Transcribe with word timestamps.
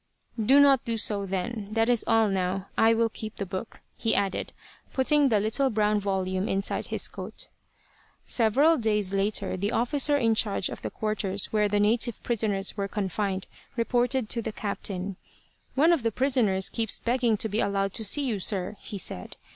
"Do 0.43 0.59
not 0.59 0.83
do 0.83 0.97
so, 0.97 1.27
then. 1.27 1.67
That 1.73 1.87
is 1.87 2.03
all, 2.07 2.27
now. 2.27 2.69
I 2.75 2.91
will 2.95 3.07
keep 3.09 3.35
the 3.35 3.45
book," 3.45 3.81
he 3.95 4.15
added, 4.15 4.51
putting 4.91 5.29
the 5.29 5.39
little 5.39 5.69
brown 5.69 5.99
volume 5.99 6.49
inside 6.49 6.87
his 6.87 7.07
coat. 7.07 7.49
Several 8.25 8.77
days 8.79 9.13
later 9.13 9.55
the 9.55 9.71
officer 9.71 10.17
in 10.17 10.33
charge 10.33 10.69
of 10.69 10.81
the 10.81 10.89
quarters 10.89 11.53
where 11.53 11.69
the 11.69 11.79
native 11.79 12.23
prisoners 12.23 12.75
were 12.75 12.87
confined 12.87 13.45
reported 13.77 14.27
to 14.29 14.41
the 14.41 14.51
captain: 14.51 15.17
"One 15.75 15.93
of 15.93 16.01
the 16.01 16.11
prisoners 16.11 16.69
keeps 16.71 16.97
begging 16.97 17.37
to 17.37 17.47
be 17.47 17.59
allowed 17.59 17.93
to 17.93 18.03
see 18.03 18.23
you, 18.25 18.39
sir," 18.39 18.77
he 18.79 18.97
said. 18.97 19.35